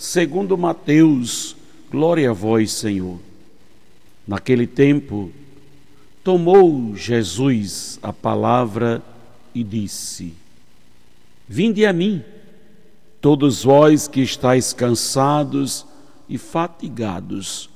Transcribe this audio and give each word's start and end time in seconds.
segundo 0.00 0.56
Mateus. 0.56 1.54
Glória 1.90 2.30
a 2.30 2.32
vós, 2.32 2.72
Senhor. 2.72 3.18
Naquele 4.26 4.66
tempo, 4.66 5.30
tomou 6.24 6.96
Jesus 6.96 7.98
a 8.02 8.10
palavra 8.10 9.02
e 9.54 9.62
disse: 9.62 10.32
Vinde 11.46 11.84
a 11.84 11.92
mim, 11.92 12.24
todos 13.20 13.62
vós 13.62 14.08
que 14.08 14.22
estáis 14.22 14.72
cansados 14.72 15.84
e 16.26 16.38
fatigados, 16.38 17.68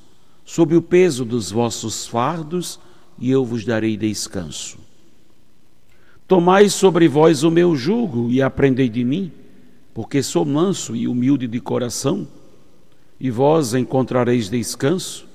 sob 0.43 0.75
o 0.75 0.81
peso 0.81 1.23
dos 1.23 1.51
vossos 1.51 2.07
fardos, 2.07 2.79
e 3.19 3.29
eu 3.29 3.45
vos 3.45 3.63
darei 3.63 3.95
descanso. 3.95 4.79
Tomai 6.27 6.69
sobre 6.69 7.07
vós 7.07 7.43
o 7.43 7.51
meu 7.51 7.75
jugo 7.75 8.31
e 8.31 8.41
aprendei 8.41 8.89
de 8.89 9.03
mim, 9.03 9.31
porque 9.95 10.21
sou 10.21 10.43
manso 10.43 10.93
e 10.93 11.07
humilde 11.07 11.47
de 11.47 11.61
coração, 11.61 12.27
e 13.17 13.31
vós 13.31 13.73
encontrareis 13.73 14.49
descanso, 14.49 15.25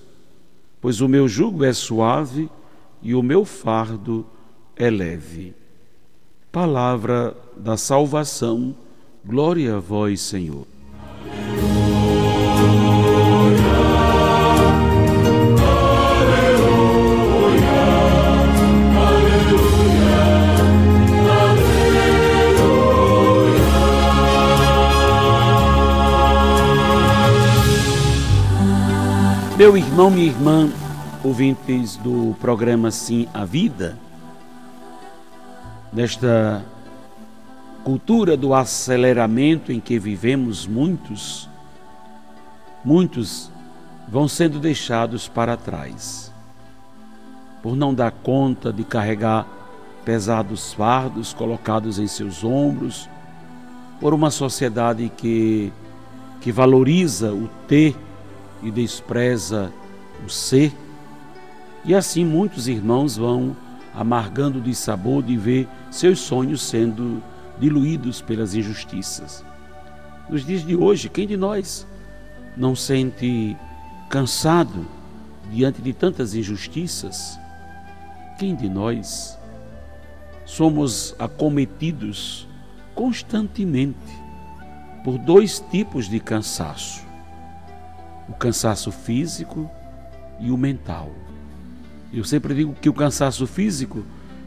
pois 0.82 1.00
o 1.00 1.08
meu 1.08 1.26
jugo 1.26 1.64
é 1.64 1.72
suave 1.72 2.46
e 3.00 3.14
o 3.14 3.22
meu 3.22 3.46
fardo 3.46 4.26
é 4.76 4.90
leve. 4.90 5.54
Palavra 6.52 7.34
da 7.56 7.78
salvação, 7.78 8.76
glória 9.24 9.76
a 9.76 9.80
vós, 9.80 10.20
Senhor. 10.20 10.66
Meu 29.60 29.76
irmão, 29.76 30.10
minha 30.10 30.24
irmã, 30.24 30.70
ouvintes 31.22 31.98
do 31.98 32.34
programa 32.40 32.90
Sim 32.90 33.28
a 33.34 33.44
Vida, 33.44 33.98
nesta 35.92 36.64
cultura 37.84 38.38
do 38.38 38.54
aceleramento 38.54 39.70
em 39.70 39.78
que 39.78 39.98
vivemos, 39.98 40.66
muitos, 40.66 41.46
muitos 42.82 43.50
vão 44.08 44.26
sendo 44.26 44.58
deixados 44.58 45.28
para 45.28 45.58
trás, 45.58 46.32
por 47.62 47.76
não 47.76 47.92
dar 47.92 48.12
conta 48.12 48.72
de 48.72 48.82
carregar 48.82 49.46
pesados 50.06 50.72
fardos 50.72 51.34
colocados 51.34 51.98
em 51.98 52.06
seus 52.06 52.42
ombros, 52.42 53.10
por 54.00 54.14
uma 54.14 54.30
sociedade 54.30 55.12
que, 55.18 55.70
que 56.40 56.50
valoriza 56.50 57.30
o 57.34 57.46
ter 57.68 57.94
e 58.62 58.70
despreza 58.70 59.72
o 60.24 60.28
ser. 60.28 60.72
E 61.84 61.94
assim 61.94 62.24
muitos 62.24 62.68
irmãos 62.68 63.16
vão 63.16 63.56
amargando 63.94 64.60
de 64.60 64.74
sabor 64.74 65.22
de 65.22 65.36
ver 65.36 65.68
seus 65.90 66.20
sonhos 66.20 66.62
sendo 66.62 67.22
diluídos 67.58 68.20
pelas 68.20 68.54
injustiças. 68.54 69.44
Nos 70.28 70.46
dias 70.46 70.64
de 70.64 70.76
hoje, 70.76 71.08
quem 71.08 71.26
de 71.26 71.36
nós 71.36 71.86
não 72.56 72.76
sente 72.76 73.56
cansado 74.08 74.86
diante 75.50 75.82
de 75.82 75.92
tantas 75.92 76.34
injustiças? 76.34 77.38
Quem 78.38 78.54
de 78.54 78.68
nós 78.68 79.38
somos 80.46 81.14
acometidos 81.18 82.46
constantemente 82.94 83.96
por 85.04 85.18
dois 85.18 85.60
tipos 85.70 86.08
de 86.08 86.20
cansaço? 86.20 87.09
O 88.30 88.34
cansaço 88.34 88.92
físico 88.92 89.68
e 90.38 90.52
o 90.52 90.56
mental. 90.56 91.10
Eu 92.12 92.22
sempre 92.22 92.54
digo 92.54 92.72
que 92.80 92.88
o 92.88 92.94
cansaço 92.94 93.44
físico 93.44 94.04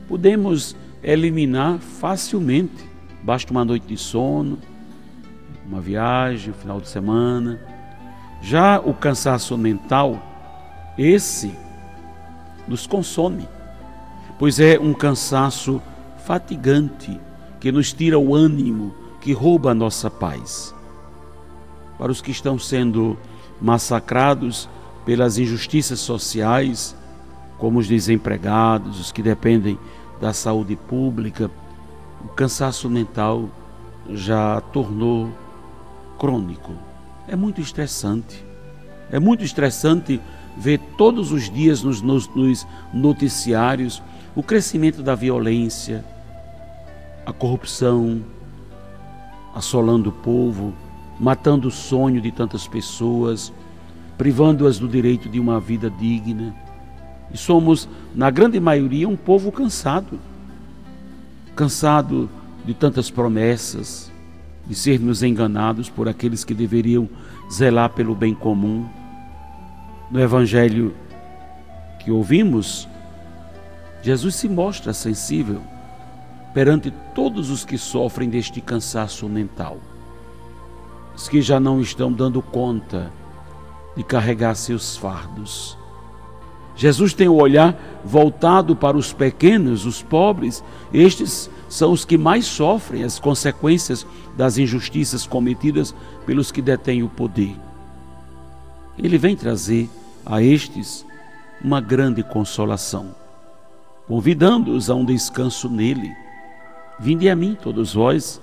podemos 0.08 0.74
eliminar 1.04 1.80
facilmente. 1.80 2.90
Basta 3.22 3.52
uma 3.52 3.66
noite 3.66 3.86
de 3.86 3.98
sono, 3.98 4.58
uma 5.68 5.82
viagem, 5.82 6.52
um 6.52 6.54
final 6.54 6.80
de 6.80 6.88
semana. 6.88 7.60
Já 8.42 8.80
o 8.80 8.94
cansaço 8.94 9.58
mental, 9.58 10.18
esse 10.98 11.54
nos 12.66 12.88
consome, 12.88 13.46
pois 14.40 14.62
é 14.62 14.80
um 14.80 14.94
cansaço 14.94 15.82
fatigante 16.26 17.20
que 17.60 17.70
nos 17.70 17.92
tira 17.92 18.18
o 18.18 18.34
ânimo, 18.34 18.96
que 19.20 19.34
rouba 19.34 19.72
a 19.72 19.76
nossa 19.76 20.10
paz. 20.10 20.74
Para 21.98 22.12
os 22.12 22.22
que 22.22 22.32
estão 22.32 22.58
sendo 22.58 23.18
massacrados 23.62 24.70
pelas 25.06 25.38
injustiças 25.38 26.00
sociais, 26.00 26.96
como 27.58 27.80
os 27.80 27.88
desempregados, 27.88 29.00
os 29.00 29.12
que 29.12 29.22
dependem 29.22 29.78
da 30.20 30.34
saúde 30.34 30.76
pública, 30.76 31.50
o 32.24 32.28
cansaço 32.30 32.90
mental 32.90 33.50
já 34.10 34.62
tornou 34.62 35.30
crônico. 36.18 36.72
É 37.28 37.36
muito 37.36 37.62
estressante. 37.62 38.46
É 39.12 39.20
muito 39.20 39.44
estressante 39.44 40.22
ver 40.58 40.80
todos 40.98 41.32
os 41.32 41.50
dias 41.50 41.84
nos, 41.84 42.02
nos, 42.02 42.28
nos 42.36 42.66
noticiários 42.94 44.02
o 44.36 44.42
crescimento 44.42 45.04
da 45.04 45.16
violência, 45.16 46.04
a 47.26 47.32
corrupção 47.32 48.24
assolando 49.54 50.10
o 50.10 50.14
povo, 50.14 50.74
matando 51.20 51.68
o 51.68 51.72
sonho 51.72 52.22
de 52.22 52.32
tantas 52.32 52.68
pessoas, 52.68 53.54
privando-as 54.18 54.80
do 54.80 54.88
direito 54.88 55.30
de 55.30 55.40
uma 55.40 55.60
vida 55.60 55.90
digna. 55.90 56.56
E 57.34 57.38
somos, 57.38 57.88
na 58.14 58.30
grande 58.30 58.60
maioria, 58.60 59.08
um 59.08 59.16
povo 59.16 59.52
cansado 59.52 60.20
cansado 61.56 62.30
de 62.66 62.74
tantas 62.74 63.10
promessas, 63.12 64.12
de 64.66 64.74
sermos 64.74 65.22
enganados 65.22 65.90
por 65.90 66.08
aqueles 66.08 66.44
que 66.44 66.54
deveriam 66.54 67.10
zelar 67.52 67.90
pelo 67.90 68.16
bem 68.16 68.34
comum. 68.34 68.88
No 70.10 70.20
Evangelho 70.20 70.96
que 72.00 72.12
ouvimos, 72.12 72.88
Jesus 74.02 74.36
se 74.36 74.50
mostra 74.50 74.94
sensível 74.94 75.62
perante 76.54 76.92
todos 77.14 77.50
os 77.50 77.66
que 77.66 77.78
sofrem 77.78 78.30
deste 78.30 78.62
cansaço 78.62 79.28
mental 79.28 79.80
os 81.24 81.30
que 81.30 81.42
já 81.42 81.58
não 81.58 81.80
estão 81.80 82.12
dando 82.12 82.42
conta 82.42 83.10
de 83.96 84.04
carregar 84.04 84.56
seus 84.56 84.98
fardos. 84.98 85.78
Jesus 86.76 87.14
tem 87.14 87.30
o 87.30 87.36
olhar 87.36 87.80
voltado 88.04 88.76
para 88.76 88.98
os 88.98 89.14
pequenos, 89.14 89.86
os 89.86 90.04
pobres, 90.04 90.62
estes 90.94 91.50
são 91.70 91.94
os 91.94 92.04
que 92.04 92.18
mais 92.18 92.46
sofrem 92.46 93.06
as 93.06 93.20
consequências 93.20 94.06
das 94.36 94.58
injustiças 94.58 95.26
cometidas 95.26 95.96
pelos 96.26 96.52
que 96.52 96.62
detêm 96.62 97.04
o 97.04 97.08
poder. 97.08 97.56
Ele 98.98 99.18
vem 99.18 99.34
trazer 99.34 99.90
a 100.26 100.42
estes 100.42 101.06
uma 101.64 101.80
grande 101.80 102.22
consolação, 102.22 103.16
convidando-os 104.10 104.90
a 104.90 104.96
um 104.96 105.06
descanso 105.06 105.70
nele. 105.70 106.12
Vinde 107.00 107.30
a 107.30 107.36
mim, 107.36 107.56
todos 107.56 107.94
vós 107.94 108.42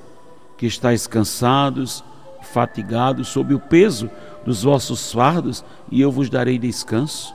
que 0.57 0.65
estáis 0.65 1.07
cansados 1.07 2.03
fatigados 2.43 3.29
sob 3.29 3.55
o 3.55 3.61
peso 3.61 4.11
dos 4.45 4.63
vossos 4.63 5.13
fardos, 5.13 5.65
e 5.91 6.01
eu 6.01 6.11
vos 6.11 6.31
darei 6.31 6.59
descanso. 6.59 7.35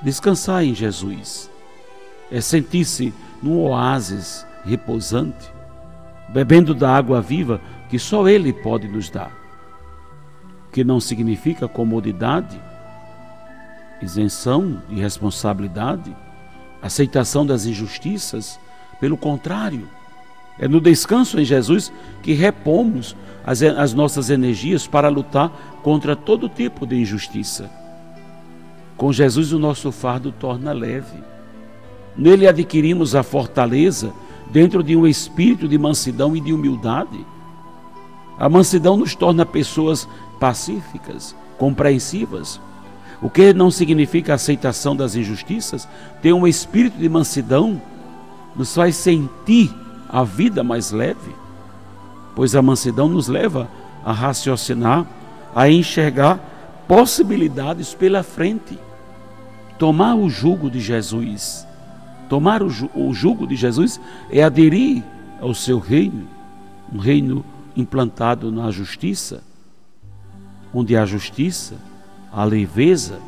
Descansar 0.00 0.64
em 0.64 0.74
Jesus 0.74 1.50
é 2.30 2.40
sentir-se 2.40 3.12
num 3.42 3.58
oásis 3.58 4.46
repousante, 4.64 5.52
bebendo 6.28 6.74
da 6.74 6.94
água 6.94 7.20
viva 7.20 7.60
que 7.88 7.98
só 7.98 8.28
Ele 8.28 8.52
pode 8.52 8.88
nos 8.88 9.10
dar, 9.10 9.32
que 10.72 10.82
não 10.82 10.98
significa 10.98 11.68
comodidade, 11.68 12.60
isenção 14.00 14.82
de 14.88 15.00
responsabilidade, 15.00 16.16
aceitação 16.80 17.44
das 17.44 17.66
injustiças, 17.66 18.58
pelo 18.98 19.16
contrário, 19.16 19.88
É 20.58 20.68
no 20.68 20.80
descanso 20.80 21.40
em 21.40 21.44
Jesus 21.44 21.92
que 22.22 22.32
repomos 22.32 23.16
as, 23.44 23.62
as 23.62 23.94
nossas 23.94 24.30
energias 24.30 24.86
para 24.86 25.08
lutar 25.08 25.50
contra 25.82 26.14
todo 26.14 26.48
tipo 26.48 26.86
de 26.86 26.96
injustiça. 26.96 27.70
Com 28.96 29.12
Jesus, 29.12 29.52
o 29.52 29.58
nosso 29.58 29.90
fardo 29.90 30.30
torna 30.30 30.72
leve. 30.72 31.18
Nele 32.16 32.46
adquirimos 32.46 33.14
a 33.14 33.22
fortaleza 33.22 34.12
dentro 34.50 34.82
de 34.82 34.94
um 34.94 35.06
espírito 35.06 35.66
de 35.66 35.78
mansidão 35.78 36.36
e 36.36 36.40
de 36.40 36.52
humildade. 36.52 37.26
A 38.38 38.48
mansidão 38.48 38.96
nos 38.96 39.14
torna 39.14 39.46
pessoas 39.46 40.06
pacíficas, 40.38 41.34
compreensivas, 41.58 42.60
o 43.22 43.30
que 43.30 43.52
não 43.54 43.70
significa 43.70 44.34
aceitação 44.34 44.94
das 44.94 45.14
injustiças. 45.14 45.88
Ter 46.20 46.32
um 46.32 46.46
espírito 46.46 46.98
de 46.98 47.08
mansidão 47.08 47.80
nos 48.54 48.74
faz 48.74 48.96
sentir 48.96 49.72
a 50.12 50.22
vida 50.22 50.62
mais 50.62 50.90
leve, 50.90 51.34
pois 52.36 52.54
a 52.54 52.60
mansidão 52.60 53.08
nos 53.08 53.28
leva 53.28 53.68
a 54.04 54.12
raciocinar, 54.12 55.06
a 55.54 55.70
enxergar 55.70 56.38
possibilidades 56.86 57.94
pela 57.94 58.22
frente. 58.22 58.78
Tomar 59.78 60.14
o 60.14 60.28
jugo 60.28 60.70
de 60.70 60.80
Jesus, 60.80 61.66
tomar 62.28 62.62
o, 62.62 62.68
jugo 63.12 63.46
de 63.46 63.56
Jesus 63.56 63.98
é 64.30 64.42
aderir 64.42 65.02
ao 65.40 65.54
seu 65.54 65.78
reino, 65.78 66.28
um 66.92 66.98
reino 66.98 67.44
implantado 67.74 68.52
na 68.52 68.70
justiça, 68.70 69.42
onde 70.74 70.96
há 70.96 71.06
justiça, 71.06 71.74
há 72.30 72.44
leveza, 72.44 73.18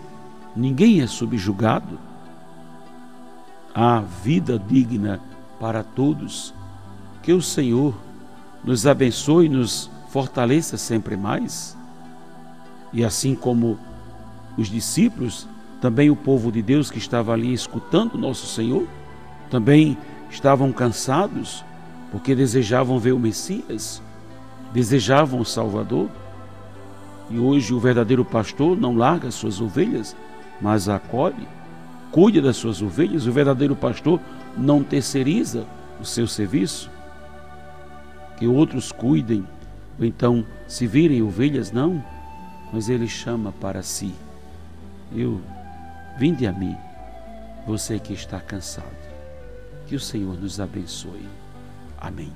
ninguém 0.55 1.01
é 1.01 1.07
subjugado, 1.07 1.99
há 3.75 4.01
vida 4.01 4.59
digna 4.59 5.21
para 5.59 5.83
todos. 5.83 6.55
Que 7.25 7.32
o 7.32 7.41
Senhor 7.41 7.94
nos 8.62 8.87
abençoe 8.87 9.47
e 9.47 9.49
nos 9.49 9.91
fortaleça 10.11 10.76
sempre 10.76 11.17
mais. 11.17 11.75
E 12.93 13.03
assim 13.03 13.35
como 13.35 13.79
os 14.59 14.69
discípulos, 14.69 15.49
também 15.81 16.11
o 16.11 16.17
povo 16.17 16.53
de 16.53 16.61
Deus 16.61 16.91
que 16.91 16.99
estava 16.99 17.32
ali 17.32 17.53
escutando 17.55 18.19
nosso 18.19 18.47
Senhor, 18.47 18.87
também 19.50 19.97
estavam 20.31 20.71
cansados 20.71 21.65
porque 22.12 22.35
desejavam 22.35 22.99
ver 22.99 23.12
o 23.12 23.19
Messias, 23.19 24.03
desejavam 24.75 25.41
o 25.41 25.47
Salvador. 25.47 26.11
E 27.31 27.38
hoje 27.38 27.73
o 27.73 27.81
verdadeiro 27.81 28.25
pastor 28.25 28.79
não 28.79 28.94
larga 28.94 29.29
as 29.29 29.35
suas 29.35 29.62
ovelhas, 29.62 30.15
mas 30.61 30.91
acolhe, 30.91 31.49
cuida 32.12 32.43
das 32.43 32.56
suas 32.59 32.82
ovelhas. 32.82 33.27
O 33.27 33.32
verdadeiro 33.32 33.75
pastor 33.75 34.20
não 34.59 34.82
terceiriza 34.82 35.65
o 35.99 36.05
seu 36.05 36.27
serviço, 36.27 36.93
que 38.37 38.47
outros 38.47 38.93
cuidem, 38.93 39.47
ou 39.99 40.05
então 40.05 40.45
se 40.67 40.87
virem 40.87 41.23
ovelhas, 41.23 41.71
não, 41.71 42.03
mas 42.73 42.89
ele 42.89 43.09
chama 43.09 43.53
para 43.53 43.83
si. 43.83 44.13
Eu, 45.15 45.41
vinde 46.19 46.47
a 46.47 46.53
mim, 46.53 46.77
você 47.67 47.99
que 47.99 48.13
está 48.13 48.41
cansado. 48.41 49.05
Que 49.87 49.95
o 49.95 50.01
Senhor 50.01 50.37
nos 50.41 50.59
abençoe. 50.61 51.29
Amém. 51.99 52.33